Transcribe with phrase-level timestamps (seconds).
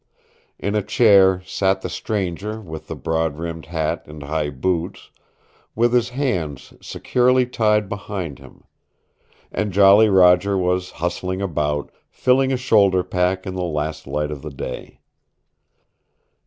[0.57, 5.11] In a chair sat the stranger with the broad brimmed hat and high boots,
[5.75, 8.63] with his hands securely tied behind him.
[9.51, 14.41] And Jolly Roger was hustling about, filling a shoulder pack in the last light of
[14.41, 15.01] the day.